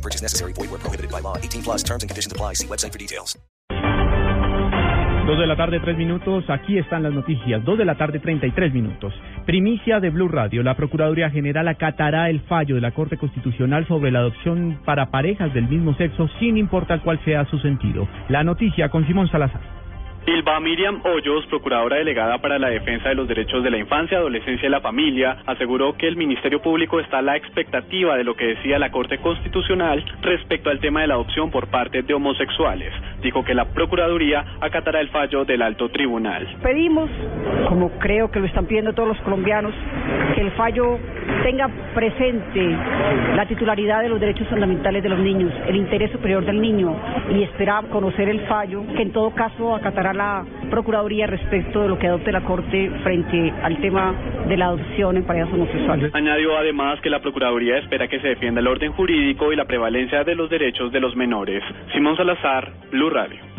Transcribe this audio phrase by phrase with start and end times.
[0.00, 0.52] No purchase necessary.
[0.54, 1.36] Void where prohibited by law.
[1.36, 2.54] 18 plus terms and conditions apply.
[2.54, 3.38] See website for details.
[5.26, 6.44] Dos de la tarde, tres minutos.
[6.48, 7.62] Aquí están las noticias.
[7.64, 9.12] Dos de la tarde, treinta y tres minutos.
[9.44, 10.62] Primicia de Blue Radio.
[10.62, 15.52] La Procuraduría General acatará el fallo de la Corte Constitucional sobre la adopción para parejas
[15.52, 18.08] del mismo sexo, sin importar cuál sea su sentido.
[18.28, 19.79] La noticia con Simón Salazar.
[20.26, 24.66] Ilva Miriam Hoyos, procuradora delegada para la defensa de los derechos de la infancia, adolescencia
[24.66, 28.48] y la familia, aseguró que el Ministerio Público está a la expectativa de lo que
[28.48, 32.92] decía la Corte Constitucional respecto al tema de la adopción por parte de homosexuales.
[33.22, 36.46] Dijo que la Procuraduría acatará el fallo del alto tribunal.
[36.62, 37.08] Pedimos,
[37.66, 39.72] como creo que lo están pidiendo todos los colombianos,
[40.34, 40.98] que el fallo
[41.42, 42.76] tenga presente
[43.34, 46.94] la titularidad de los derechos fundamentales de los niños, el interés superior del niño
[47.34, 51.98] y esperar conocer el fallo, que en todo caso acatará la Procuraduría respecto de lo
[51.98, 54.14] que adopte la Corte frente al tema
[54.48, 56.14] de la adopción en parejas homosexuales.
[56.14, 60.24] Añadió además que la Procuraduría espera que se defienda el orden jurídico y la prevalencia
[60.24, 61.62] de los derechos de los menores.
[61.92, 63.49] Simón Salazar, Blue Radio.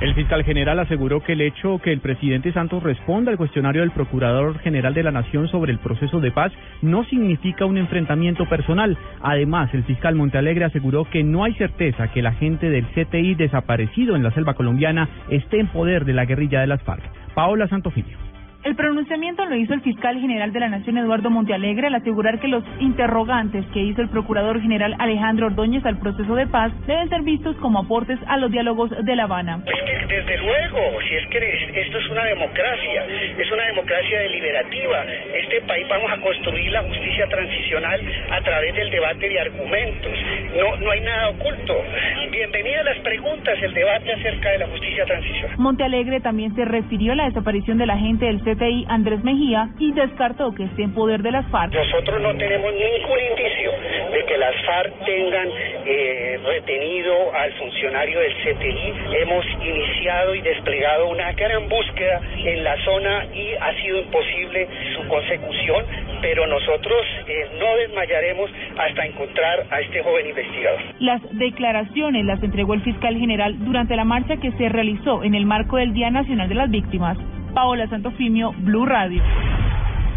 [0.00, 3.90] El fiscal general aseguró que el hecho que el presidente Santos responda al cuestionario del
[3.90, 8.96] Procurador General de la Nación sobre el proceso de paz no significa un enfrentamiento personal.
[9.20, 14.16] Además, el fiscal Montealegre aseguró que no hay certeza que la gente del CTI desaparecido
[14.16, 17.02] en la selva colombiana esté en poder de la guerrilla de las FARC.
[17.34, 18.29] Paola Santofilio.
[18.62, 22.48] El pronunciamiento lo hizo el fiscal general de la Nación, Eduardo Montealegre, al asegurar que
[22.48, 27.22] los interrogantes que hizo el procurador general Alejandro Ordóñez al proceso de paz deben ser
[27.22, 29.64] vistos como aportes a los diálogos de La Habana.
[29.64, 33.06] Es que desde luego, si es que esto es una democracia,
[33.38, 35.04] es una democracia deliberativa.
[35.42, 38.00] Este país vamos a construir la justicia transicional
[38.30, 40.12] a través del debate de argumentos.
[40.58, 41.82] No, no hay nada oculto.
[42.30, 45.56] Bienvenidas las preguntas, el debate acerca de la justicia transicional.
[45.56, 49.92] Montealegre también se refirió a la desaparición de la gente del CTI Andrés Mejía y
[49.92, 51.72] descartó que esté en poder de las FARC.
[51.72, 53.70] Nosotros no tenemos ningún indicio
[54.12, 55.48] de que las FARC tengan
[55.86, 58.92] eh, retenido al funcionario del CTI.
[59.22, 65.08] Hemos iniciado y desplegado una gran búsqueda en la zona y ha sido imposible su
[65.08, 65.84] consecución,
[66.20, 70.80] pero nosotros eh, no desmayaremos hasta encontrar a este joven investigador.
[70.98, 75.46] Las declaraciones las entregó el fiscal general durante la marcha que se realizó en el
[75.46, 77.16] marco del Día Nacional de las Víctimas.
[77.52, 79.22] Paola Santofimio, Blue Radio.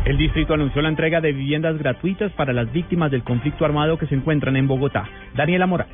[0.05, 4.05] El distrito anunció la entrega de viviendas gratuitas para las víctimas del conflicto armado que
[4.07, 5.07] se encuentran en Bogotá.
[5.33, 5.93] Daniela Morales.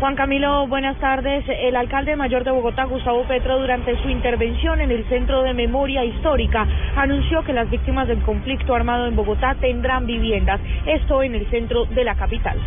[0.00, 1.44] Juan Camilo, buenas tardes.
[1.48, 6.04] El alcalde mayor de Bogotá, Gustavo Petro, durante su intervención en el Centro de Memoria
[6.04, 6.66] Histórica,
[6.96, 11.84] anunció que las víctimas del conflicto armado en Bogotá tendrán viviendas, esto en el centro
[11.86, 12.58] de la capital.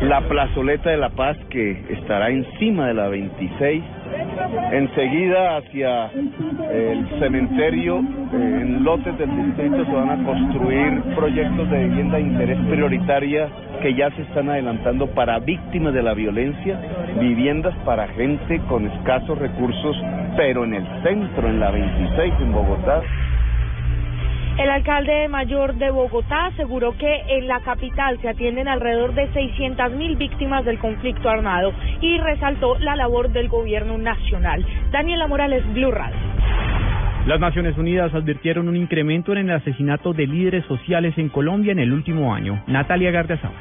[0.00, 3.84] La plazoleta de la paz que estará encima de la 26
[4.72, 6.10] Enseguida hacia
[6.72, 12.22] el cementerio, eh, en lotes del distrito se van a construir proyectos de vivienda de
[12.22, 13.48] interés prioritaria
[13.80, 16.80] que ya se están adelantando para víctimas de la violencia,
[17.20, 19.96] viviendas para gente con escasos recursos,
[20.36, 23.02] pero en el centro, en la 26 en Bogotá.
[24.74, 29.92] El alcalde mayor de Bogotá aseguró que en la capital se atienden alrededor de 600
[29.92, 34.66] mil víctimas del conflicto armado y resaltó la labor del gobierno nacional.
[34.90, 36.16] Daniela Morales, Blue Radio.
[37.24, 41.78] Las Naciones Unidas advirtieron un incremento en el asesinato de líderes sociales en Colombia en
[41.78, 42.60] el último año.
[42.66, 43.54] Natalia Gardiazabal.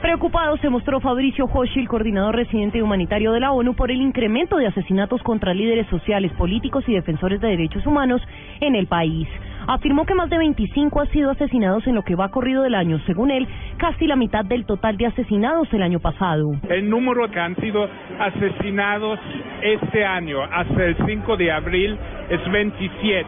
[0.00, 4.56] Preocupado se mostró Fabricio Hoshi, el coordinador residente humanitario de la ONU, por el incremento
[4.56, 8.22] de asesinatos contra líderes sociales, políticos y defensores de derechos humanos
[8.60, 9.28] en el país.
[9.68, 13.00] Afirmó que más de 25 han sido asesinados en lo que va corrido del año.
[13.06, 16.52] Según él, casi la mitad del total de asesinados el año pasado.
[16.68, 17.88] El número que han sido
[18.18, 19.18] asesinados
[19.62, 21.98] este año, hasta el 5 de abril,
[22.30, 23.26] es 27,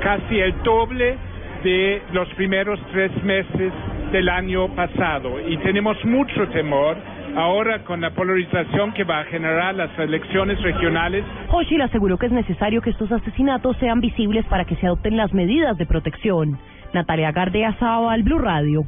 [0.00, 1.16] casi el doble
[1.62, 3.72] de los primeros tres meses
[4.12, 6.96] del año pasado y tenemos mucho temor
[7.38, 11.24] ahora con la polarización que va a generar las elecciones regionales.
[11.50, 15.32] Hochil aseguró que es necesario que estos asesinatos sean visibles para que se adopten las
[15.32, 16.58] medidas de protección.
[16.92, 18.84] Natalia Gardea al Blue Radio.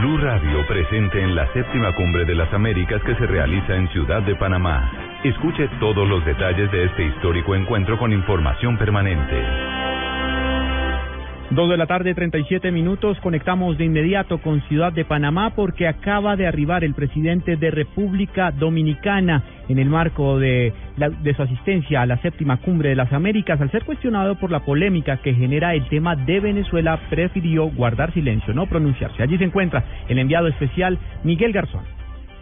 [0.00, 4.22] Blue Radio presente en la séptima cumbre de las Américas que se realiza en Ciudad
[4.22, 4.90] de Panamá.
[5.24, 9.77] Escuche todos los detalles de este histórico encuentro con información permanente.
[11.50, 13.18] Dos de la tarde, 37 minutos.
[13.20, 18.50] Conectamos de inmediato con Ciudad de Panamá porque acaba de arribar el presidente de República
[18.50, 23.14] Dominicana en el marco de, la- de su asistencia a la séptima cumbre de las
[23.14, 23.58] Américas.
[23.62, 28.52] Al ser cuestionado por la polémica que genera el tema de Venezuela, prefirió guardar silencio,
[28.52, 29.22] no pronunciarse.
[29.22, 31.97] Allí se encuentra el enviado especial Miguel Garzón.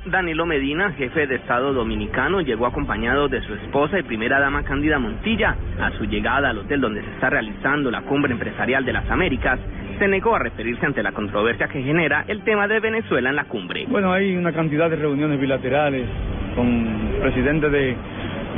[0.07, 4.99] Danilo Medina, jefe de Estado dominicano, llegó acompañado de su esposa y primera dama Cándida
[5.01, 5.57] Montilla.
[5.81, 9.59] A su llegada al hotel donde se está realizando la cumbre empresarial de las Américas,
[9.99, 13.45] se negó a referirse ante la controversia que genera el tema de Venezuela en la
[13.45, 13.85] cumbre.
[13.89, 16.07] Bueno, hay una cantidad de reuniones bilaterales
[16.55, 17.97] con presidentes de,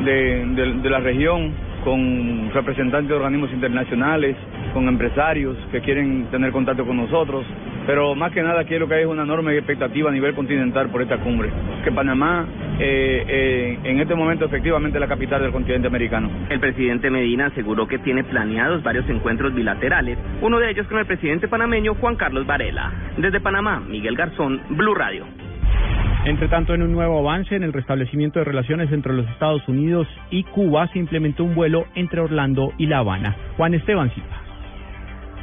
[0.05, 1.53] de, de- de la región,
[1.83, 4.37] con representantes de organismos internacionales,
[4.75, 7.45] con empresarios que quieren tener contacto con nosotros,
[7.89, 10.91] pero más que nada aquí lo que hay es una enorme expectativa a nivel continental
[10.91, 11.49] por esta cumbre,
[11.83, 12.47] que Panamá
[12.79, 16.31] eh, eh, en este momento efectivamente es la capital del continente americano.
[16.51, 21.07] El presidente Medina aseguró que tiene planeados varios encuentros bilaterales, uno de ellos con el
[21.07, 22.93] presidente panameño Juan Carlos Varela.
[23.17, 25.25] Desde Panamá, Miguel Garzón, Blue Radio.
[26.27, 30.07] Entre tanto, en un nuevo avance en el restablecimiento de relaciones entre los Estados Unidos
[30.31, 33.35] y Cuba, se implementó un vuelo entre Orlando y La Habana.
[33.57, 34.48] Juan Esteban Silva.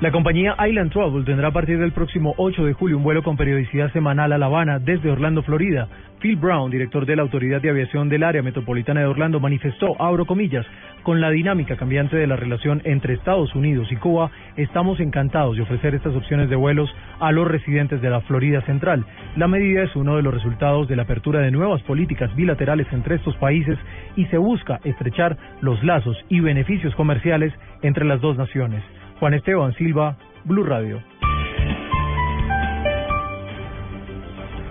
[0.01, 3.37] La compañía Island Travel tendrá a partir del próximo 8 de julio un vuelo con
[3.37, 5.87] periodicidad semanal a La Habana desde Orlando, Florida.
[6.19, 10.25] Phil Brown, director de la Autoridad de Aviación del Área Metropolitana de Orlando, manifestó, abro
[10.25, 10.65] comillas,
[11.03, 15.61] con la dinámica cambiante de la relación entre Estados Unidos y Cuba, estamos encantados de
[15.61, 19.05] ofrecer estas opciones de vuelos a los residentes de la Florida Central.
[19.37, 23.15] La medida es uno de los resultados de la apertura de nuevas políticas bilaterales entre
[23.15, 23.77] estos países
[24.17, 28.83] y se busca estrechar los lazos y beneficios comerciales entre las dos naciones.
[29.19, 31.01] Juan Esteban Silva, Blue Radio.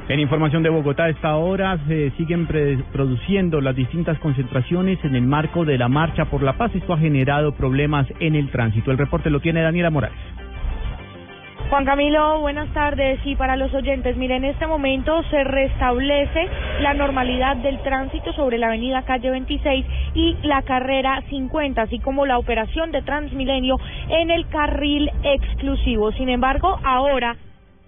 [0.06, 2.46] En información de Bogotá, a esta hora se siguen
[2.92, 6.74] produciendo las distintas concentraciones en el marco de la Marcha por la Paz.
[6.74, 8.90] Esto ha generado problemas en el tránsito.
[8.90, 10.18] El reporte lo tiene Daniela Morales.
[11.70, 13.18] Juan Camilo, buenas tardes.
[13.24, 16.48] Y para los oyentes, mire, en este momento se restablece
[16.80, 22.26] la normalidad del tránsito sobre la avenida Calle 26 y la carrera 50, así como
[22.26, 23.78] la operación de Transmilenio
[24.08, 26.12] en el carril exclusivo.
[26.12, 27.36] Sin embargo, ahora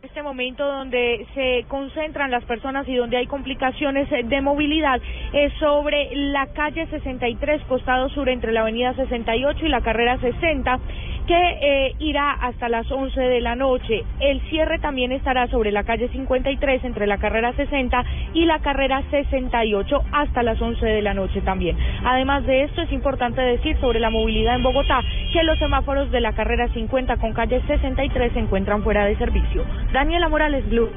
[0.02, 5.00] este momento donde se concentran las personas y donde hay complicaciones de movilidad
[5.32, 10.78] es sobre la calle 63, costado sur, entre la avenida 68 y la carrera 60,
[11.26, 14.04] que eh, irá hasta las 11 de la noche.
[14.20, 19.02] El cierre también estará sobre la calle 53, entre la carrera 60 y la carrera
[19.10, 21.76] 68, hasta las 11 de la noche también.
[22.04, 25.00] Además de esto, es importante decir sobre la movilidad en Bogotá
[25.32, 29.64] que los semáforos de la carrera 50 con calle 63 se encuentran fuera de servicio.
[29.92, 30.90] Daniela Morales, Blue.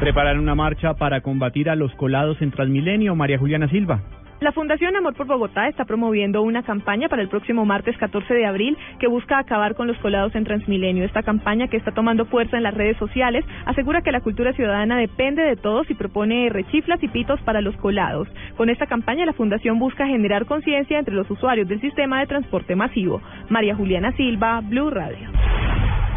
[0.00, 3.16] Preparan una marcha para combatir a los colados en Transmilenio.
[3.16, 4.00] María Juliana Silva.
[4.40, 8.46] La Fundación Amor por Bogotá está promoviendo una campaña para el próximo martes 14 de
[8.46, 11.04] abril que busca acabar con los colados en Transmilenio.
[11.04, 14.96] Esta campaña, que está tomando fuerza en las redes sociales, asegura que la cultura ciudadana
[14.96, 18.28] depende de todos y propone rechiflas y pitos para los colados.
[18.56, 22.76] Con esta campaña, la Fundación busca generar conciencia entre los usuarios del sistema de transporte
[22.76, 23.20] masivo.
[23.48, 25.28] María Juliana Silva, Blue Radio.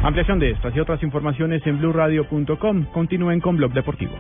[0.03, 2.85] Ampliación de estas y otras informaciones en blueradio.com.
[2.93, 4.13] Continúen con Blog Deportivo.